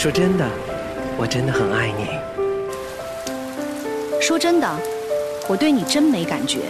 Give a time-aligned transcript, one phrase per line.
[0.00, 0.48] 说真的，
[1.18, 2.08] 我真的很爱你。
[4.18, 4.66] 说真的，
[5.46, 6.60] 我对你真没感觉。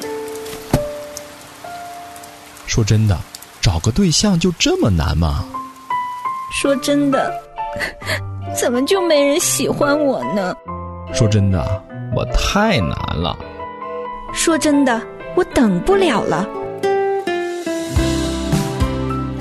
[2.67, 3.17] 说真的，
[3.61, 5.45] 找个对象就这么难吗？
[6.61, 7.33] 说真的，
[8.53, 10.53] 怎么就没人喜欢我呢？
[11.15, 11.65] 说真的，
[12.17, 13.39] 我太难了。
[14.33, 15.01] 说真的，
[15.37, 16.45] 我等不了了。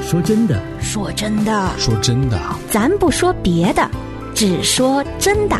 [0.10, 2.40] 说真的，说真的，说真的，
[2.72, 3.88] 咱不说别的，
[4.34, 5.56] 只说真的。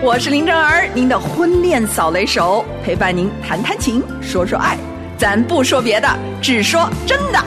[0.00, 4.78] 我是林正儿，您的婚恋扫雷手，陪伴您谈谈情，说说爱。
[5.16, 6.08] 咱不说别的，
[6.40, 7.44] 只说真的。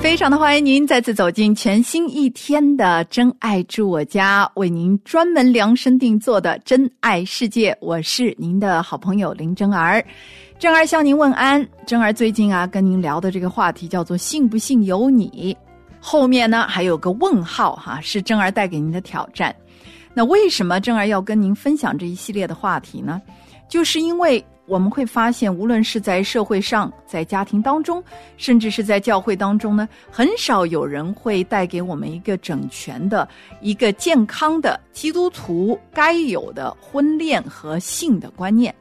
[0.00, 7.74] 非常的欢迎您再次走进全新一天的《真爱住我家》，为您专门量身定做的真爱世界。
[7.80, 10.04] 我是您的好朋友林真儿，
[10.64, 11.62] 真儿向您问安。
[11.84, 15.54] 真儿最近啊，跟您聊的这个话题叫做“信不信由你”，
[16.00, 19.54] 后面呢还有个问号哈，是真儿带给您的挑战。
[20.14, 23.20] 那为什么真儿要跟您分享这一系列的话题呢？
[23.68, 24.42] 就是因为。
[24.66, 28.02] 我们会发现，无论是在社会上、在家庭当中，
[28.38, 33.28] 甚至是在教会当中呢，很少有人会带给我们一个整全的、
[33.60, 38.74] 一个健康的基督徒该有的婚恋和性的观念。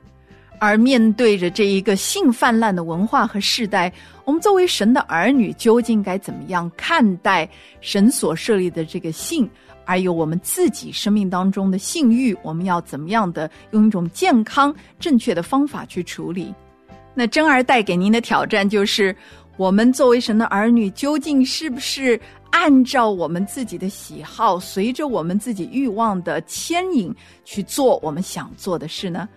[0.63, 3.91] 而面对着这一个性泛滥的文化和时代，
[4.23, 7.45] 我们作为神的儿女，究竟该怎么样看待
[7.81, 9.49] 神所设立的这个性？
[9.83, 16.55] 还有我们自己生命当中的性欲，我们要怎么样的用一种健康、正确的方法去处理？
[17.13, 19.13] 那真儿带给您的挑战就是：
[19.57, 22.17] 我们作为神的儿女，究竟是不是
[22.51, 29.27] 按照我们自己的喜好，随着我们自己欲望的牵引去做我们想做的事呢？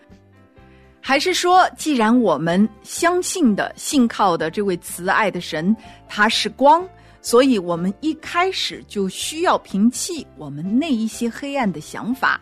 [1.09, 5.75] 还是说，既然我们相信的、信靠的这位慈爱的神，
[6.09, 6.85] 他是光？
[7.23, 12.41] 所以，我们一开始就需要摒弃我们那一些黑暗的想法，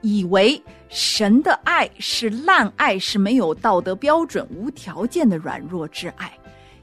[0.00, 0.58] 以为
[0.88, 6.32] 神的爱是滥爱，是没有道德标准、无条件的软弱之爱。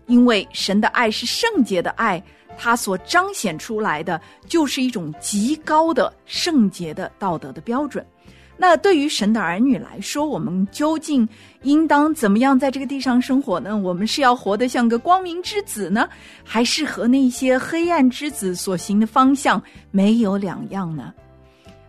[0.05, 2.23] 因为神的爱是圣洁的爱，
[2.59, 8.05] 它所彰显出来的就是一种极高的圣洁的道德的标准。
[8.55, 11.27] 那对于神的儿女来说，我们究竟
[11.63, 13.75] 应当怎么样在这个地上生活呢？
[13.75, 16.07] 我们是要活得像个光明之子呢，
[16.43, 21.13] 还是和那些黑暗之子所行的方向没有两样呢？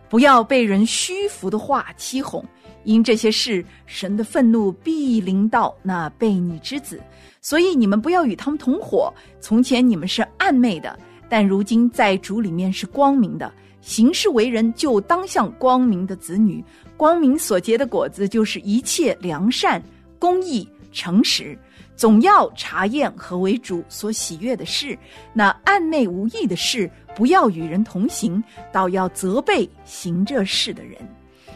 [0.09, 2.43] 不要被人虚浮的话欺哄，
[2.83, 6.99] 因这些事，神的愤怒必临到那悖逆之子。
[7.41, 9.13] 所以你们不要与他们同伙。
[9.39, 10.97] 从前你们是暗昧的，
[11.29, 13.51] 但如今在主里面是光明的。
[13.85, 16.63] 行事为人，就当像光明的子女。
[16.97, 19.79] 光明所结的果子，就是一切良善、
[20.17, 21.55] 公义、诚实。
[21.95, 24.97] 总要查验何为主所喜悦的事。
[25.33, 30.97] 那暗内无益的事，不要与人同行，倒要责备行这事的人。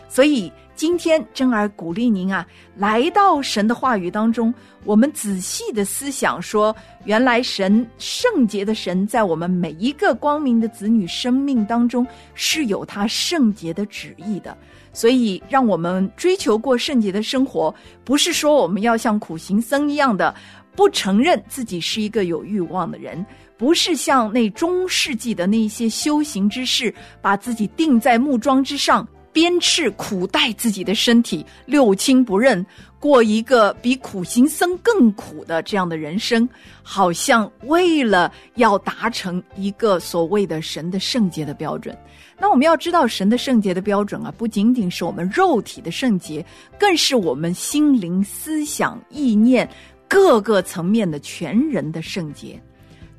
[0.08, 0.52] 所以。
[0.80, 2.48] 今天真儿鼓励您啊，
[2.78, 4.54] 来到神的话语当中，
[4.86, 6.74] 我们仔细的思想说，
[7.04, 14.58] 原来神圣洁的神在我们每一个光明的子女生命当中是有他圣洁的旨意的。
[14.94, 17.76] 所以，让我们追求过圣洁的生活，
[18.06, 20.34] 不是说我们要像苦行僧一样的
[20.78, 23.26] 不承认自己是一个有欲望的人，
[23.58, 29.06] 不是像那中世纪的那些修行之士，把自己钉在木桩之上。
[29.32, 32.66] 鞭笞苦待自己的身体，六亲不认，
[33.00, 36.48] 过一个比苦行僧更苦的这样的人生，
[36.82, 41.98] 好像为了要达成一个所谓的神的圣洁的标准。
[42.38, 46.44] 那我们要知道，神的圣洁的标准啊，不仅仅是我们肉体的圣洁，
[46.80, 49.70] 更是我们心灵、思想、意念
[50.08, 52.62] 各个层面的全人的圣洁。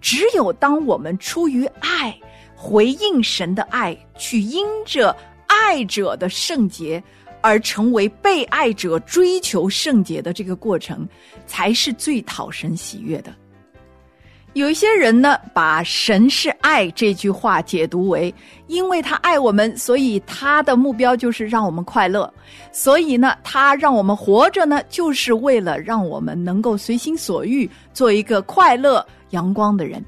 [0.00, 2.18] 只有当我们出于爱，
[2.56, 5.14] 回应神的爱，去因着。
[5.70, 7.00] 爱者的圣洁，
[7.40, 11.08] 而成为被爱者追求圣洁的这个过程，
[11.46, 13.32] 才是最讨神喜悦的。
[14.54, 18.34] 有一些人呢，把“神是爱”这句话解读为，
[18.66, 22.28] 因为他爱我们，所以他的目标就是让我们快乐，
[22.72, 30.04] 所以呢，他让我们活着呢，就是为了让我们能够随心所欲，做一个快乐阳光的人。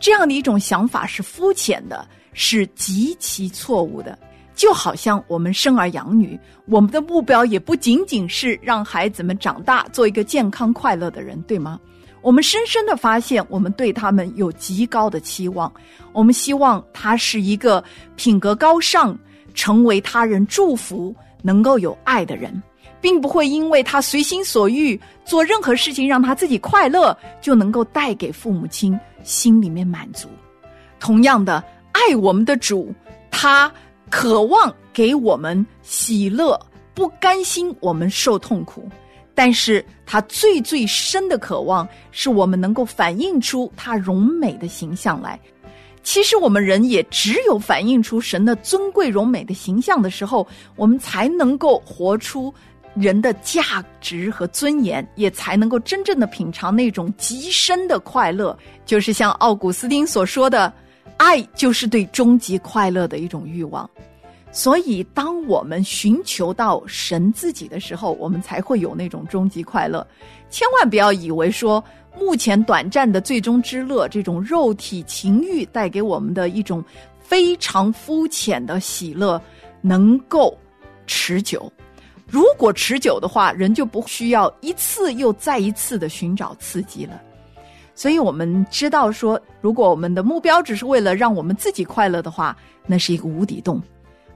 [0.00, 4.18] 这样的一种想法是肤浅的，是极其错误的。
[4.54, 11.80] 就好像我们生儿养女，我们的目标也不仅仅是让孩子们长大做一个健康快乐的人，对吗？
[12.20, 15.72] 我们深深的发现，我们对他们有极高的期望。
[16.12, 17.82] 我们希望他是一个
[18.14, 19.18] 品格高尚、
[19.54, 21.12] 成为他人祝福、
[21.42, 22.62] 能够有爱的人，
[23.00, 30.28] 并不会因为他随心所欲做任何事情让他自己快乐，就能够带给父母亲心里面满足。
[31.00, 32.94] 同样的，爱我们的主。
[33.32, 33.72] 他
[34.12, 36.60] 渴望给我们喜乐，
[36.92, 38.86] 不甘心我们受痛苦。
[39.34, 45.40] 但是他最最深的渴望，是我们能够反映出他荣美的形象来。
[46.02, 52.52] 其实我们人也只有反映出神的尊贵荣美的形象的时候，我们才能够活出
[52.94, 58.54] 人的价值和尊严，也才能够真正的品尝那种极深的快乐。
[58.84, 60.70] 就是像奥古斯丁所说的，
[61.22, 63.88] 爱就是对终极快乐的一种欲望。
[64.50, 70.04] 所以，当我们寻求到神自己的时候，我们才会有那种终极快乐。
[70.50, 71.82] 千万不要以为说，
[72.18, 76.84] 目前短暂的最终之乐，这种肉体情欲带给我们的一种
[77.20, 79.40] 非常肤浅的喜乐，
[79.80, 80.58] 能够
[81.06, 81.72] 持久。
[82.26, 87.22] 如果持久的话，人就不需要一次又再一次的寻找刺激了。
[87.94, 92.56] 所以我们知道说，如果我们的目标只是为了让我们自己快乐的话，
[92.86, 93.80] 那是一个无底洞。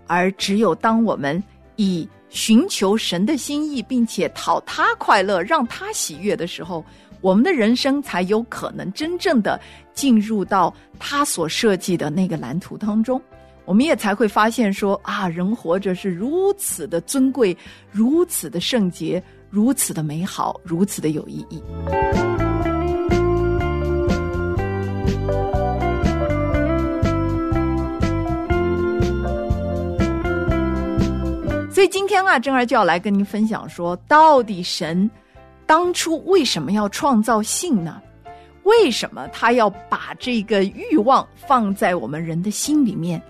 [0.06, 1.42] 而只有当我们
[1.76, 6.84] 以寻求神的心意，并且讨他快乐、让他喜悦的时候，
[7.20, 9.60] 我们的人生才有可能真正的
[9.94, 13.20] 进入到他所设计的那个蓝图当中。
[13.64, 17.56] 我们也才会发现说啊，人活着是如此的尊贵，
[17.90, 19.20] 如此的圣洁，
[19.50, 21.60] 如此的美好，如此的有意义。
[31.88, 35.10] 今天啊，珍儿就要来跟您分享说，到底神
[35.66, 38.00] 当初为什么要创造性呢？
[38.62, 43.20] 为什么他要把这个欲望放在我们人的心里面，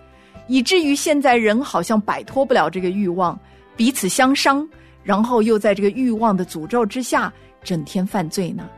[0.47, 3.39] 以至于现在人好像摆脱不了这个欲望，
[3.77, 4.67] 彼此相伤，
[5.03, 7.33] 然后又在这个欲望的诅咒之下，
[7.63, 8.69] 整天犯罪呢？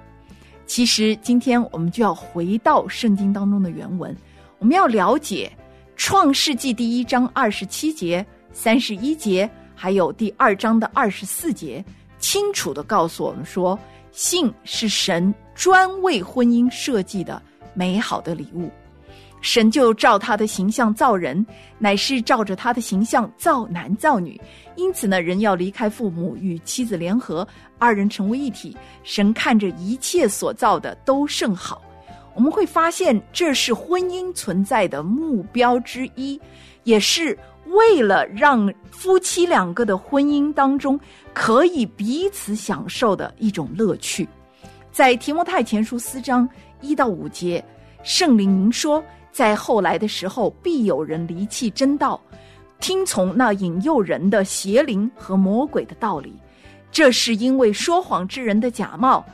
[0.67, 4.17] 其实今天我们就要回到圣经当中的原文，
[4.59, 5.53] 我们要了解
[5.97, 8.25] 创世纪第一章二十七节。
[8.51, 9.49] 三十一节，
[9.81, 11.85] 还有第二章的二十四节，
[12.19, 13.79] 清楚的告诉我们说，
[14.11, 17.41] 性是神专为婚姻设计的
[17.75, 18.69] 美好的礼物。
[19.41, 21.47] 神就照他的形象造人，
[21.79, 24.39] 乃是照着他的形象造男造女。
[24.75, 27.47] 因此呢，人要离开父母，与妻子联合，
[27.79, 28.77] 二人成为一体。
[29.05, 31.81] 神看着一切所造的都甚好。
[32.35, 36.41] 我们会发现，这是婚姻存在的目标之一，
[36.83, 37.39] 也是。
[37.69, 40.99] 为了让夫妻两个的婚姻当中
[41.33, 44.29] 可以彼此享受的一种乐趣，
[44.91, 46.49] 在提摩太前书四章
[46.81, 47.65] 一到五节，
[48.03, 52.21] 圣灵明说，在后来的时候必有人离弃真道，
[52.81, 56.35] 听从那引诱人的邪灵和魔鬼的道理，
[56.91, 59.25] 这是因为说谎之人的假冒，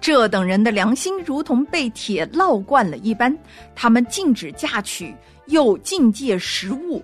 [0.00, 3.36] 这等人的良心如同被铁烙惯了一般，
[3.74, 5.14] 他们禁止嫁娶，
[5.46, 7.02] 又禁戒食物。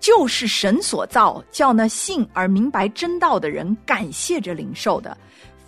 [0.00, 5.16] 就是神所造，叫那信而明白真道的人感谢着领受的。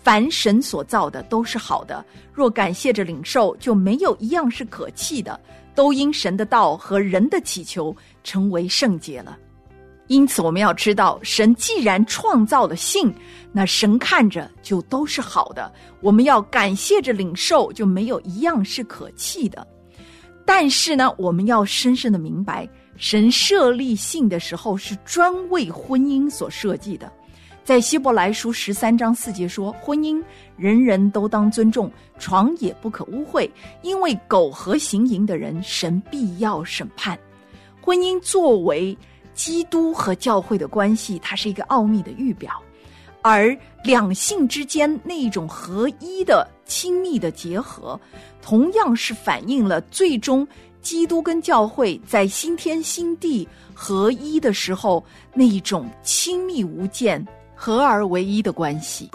[0.01, 2.03] 凡神所造的都是好的，
[2.33, 5.39] 若感谢着领受，就没有一样是可弃的。
[5.75, 9.37] 都因神的道和人的祈求成为圣洁了。
[10.07, 13.11] 因此，我们要知道，神既然创造了性，
[13.51, 15.73] 那神看着就都是好的。
[16.01, 19.65] 我们要感谢着领受，就没有一样是可弃的。
[20.45, 22.67] 但是呢，我们要深深的明白。
[22.95, 27.11] 神设立性的时候是专为婚姻所设计的，
[27.63, 30.23] 在希伯来书十三章四节说：“婚姻
[30.55, 33.49] 人人都当尊重，床也不可污秽，
[33.81, 37.17] 因为苟合行淫的人，神必要审判。”
[37.81, 38.95] 婚姻作为
[39.33, 42.51] 基督和教会的关系，它是一个奥秘的预表，
[43.23, 47.99] 而两性之间那一种合一的亲密的结合，
[48.41, 50.47] 同样是反映了最终。
[50.81, 57.23] 基督跟教会在新天新地合一的时候，那一种亲密无间、
[57.55, 59.09] 合而为一的关系。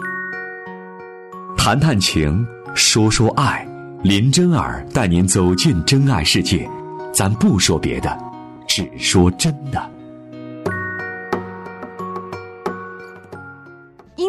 [1.57, 3.67] 谈谈情，说说爱，
[4.03, 6.67] 林真儿带您走进真爱世界。
[7.13, 8.17] 咱不说别的，
[8.65, 9.98] 只说真的。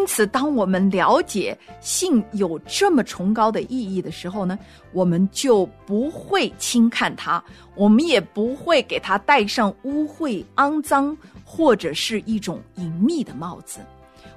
[0.01, 4.57] 因此，当我们了解性有这么崇高的意义的时候呢，
[4.93, 7.41] 我们就不会轻看它，
[7.75, 11.15] 我们也不会给它戴上污秽、肮脏
[11.45, 13.79] 或者是一种隐秘的帽子。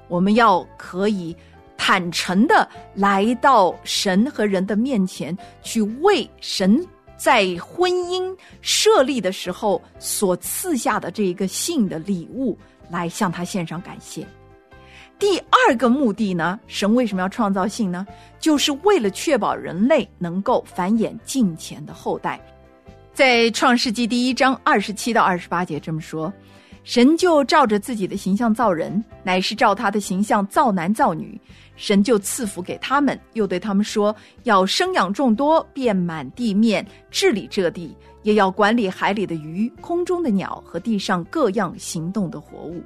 [0.06, 1.34] 我们要可以
[1.78, 12.54] 坦诚的来到神和人的面前，去为神在婚姻设立的时候所赐下的这一个性的礼物，
[12.90, 14.26] 来向他献上感谢。
[15.18, 18.06] 第二个目的呢，神为什么要创造性呢？
[18.38, 22.40] 就是为了确保人类能够繁衍近前的后代。
[23.12, 26.32] 在创世纪第一章二十七到二十八节这么说：
[26.82, 31.40] 神就照着自己的形象造人，乃是照他的形象造男造女。
[31.76, 42.82] 神就赐福给他们，又对他们说：要生养众多，遍满地面，治理这地，也要管理海里的鱼、空中的鸟和地上各样行动的活物。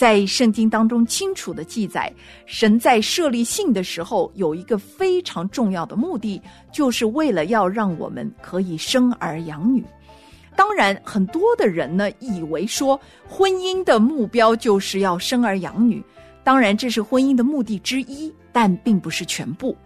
[0.00, 2.10] 在圣经当中清楚的记载，
[2.46, 6.40] 神在设立性的时候有一个非常重要的目的，
[6.72, 9.84] 就是为了要让我们可以生儿养女。
[10.56, 16.02] 当然，很多的人呢以为说婚姻的目标就是要生儿养女，
[16.42, 19.76] 当然这是婚姻的目的之一，但并不是全部。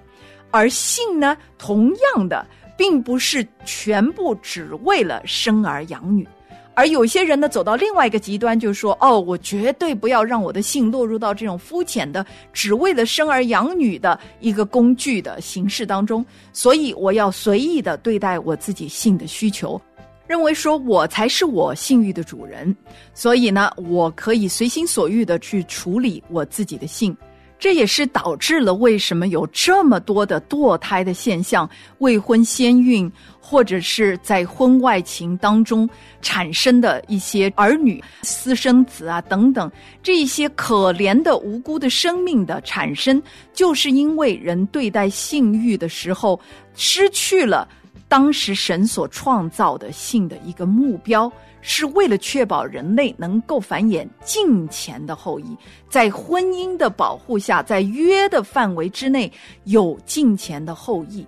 [0.53, 2.47] 而性呢，同样的，
[2.79, 6.25] 并不是全部只为了生儿养女。
[6.75, 16.25] 而有些人呢，走到另外一个极端，就是说：“哦，我绝对不要让我的性落入到这种肤浅的、只为了生儿养女的一个工具的形式当中。
[16.53, 19.81] 所以，我要随意的对待我自己性的需求，
[20.27, 22.75] 认为说我才是我性欲的主人。
[23.15, 27.17] 所以呢，我可以随心所欲的去处理我自己的性。
[27.59, 31.69] 这也是导致了为什么有这么多的堕胎的现象，
[31.99, 33.11] 未婚先孕。”
[33.47, 35.87] 或者是在婚外情当中
[36.23, 39.71] 产生的一些儿女、私生子啊等等，
[40.03, 46.41] 这一些可怜的无辜的生命的产生，就是因为人对待性欲的时候
[46.75, 47.69] 失去了
[48.09, 51.31] 当时神所创造的性的一个目标，
[51.67, 55.57] 是为了确保人类能够繁衍近前的后裔，
[55.89, 59.33] 在婚姻的保护下，在约的范围之内
[59.65, 61.27] 有近前的后裔，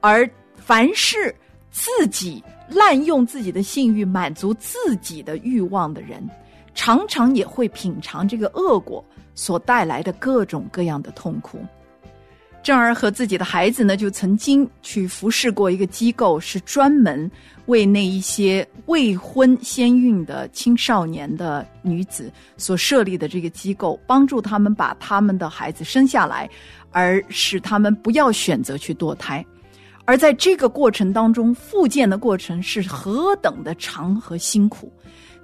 [0.00, 1.32] 而凡是。
[1.76, 6.24] 自己滥用自己的性欲满足自己的欲望的人，
[6.72, 11.58] 常常也会品尝这个恶果所带来的各种各样的痛苦。
[12.64, 17.30] 正儿和自己的孩子呢，就曾经去服侍过一个机构，是专门
[17.66, 26.48] 为那一些未婚先孕的青少年的女子所设立的这个机构，帮助他们把他们的孩子生下来，
[26.90, 29.44] 而使他们不要选择去堕胎。
[30.06, 34.90] 而在这个过程当中，复健的过程是何等的长和辛苦。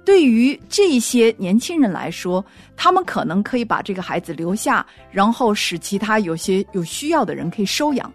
[0.03, 2.43] 对于这些年轻人来说，
[2.75, 8.11] 他们可能可以把这个孩子留下，然后使其他有些有需要的人可以收养。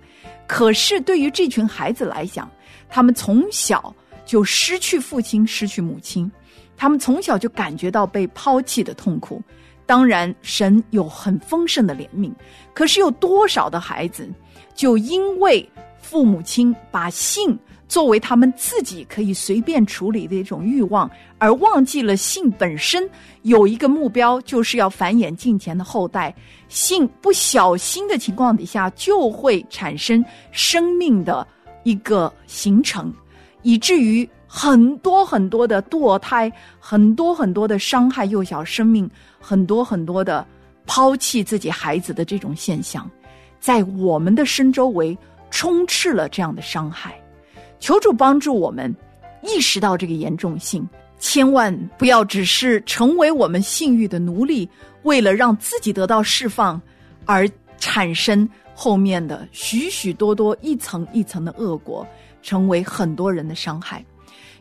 [0.46, 2.50] 可是对于这群孩子来讲，
[2.88, 6.30] 他们从小就失去父亲、失去母亲，
[6.76, 9.42] 他们从小就感觉到被抛弃的痛苦。
[9.86, 12.32] 当然，神有很丰盛的怜悯，
[12.74, 14.28] 可是有多少的孩子
[14.74, 15.68] 就因为。
[15.98, 23.08] 父母亲把性作为他们自己可以随便处理的一种欲望，而忘记了性本身
[23.42, 26.34] 有一个目标，就是要繁衍近前的后代。
[26.68, 31.46] 性不小心的情况底下，就会产生生命的
[31.84, 33.12] 一个形成，
[33.62, 40.44] 以至于很多很多的堕胎，很多很多的伤害幼小生命，很多很多的
[40.86, 43.08] 抛弃自己孩子的这种现象，
[43.60, 45.16] 在我们的身周围。
[45.48, 47.16] 充斥了这样的伤害，
[47.78, 48.95] 求主帮助我们
[49.42, 54.68] 意识到这个严重性，千万不要只是成为我们性欲的奴隶，
[55.02, 56.80] 为了让自己得到释放
[57.25, 62.06] 而产生后面的许许多多一层一层的恶果，
[62.42, 64.04] 成为很多人的伤害。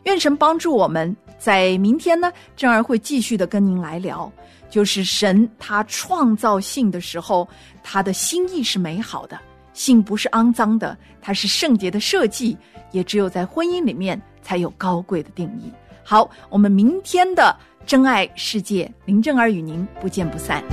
[0.04, 4.30] 愿神帮助我们，在明天呢，正儿会继续的跟您来聊，
[4.70, 7.48] 就是神他创造性的时候，
[7.82, 9.36] 他的心意是美好的。
[9.76, 12.56] 性不是肮脏的，它是圣洁的设计，
[12.92, 15.70] 也只有在婚姻里面才有高贵的定义。
[16.02, 17.54] 好，我们明天的
[17.84, 20.64] 真爱世界，林正儿与您不见不散。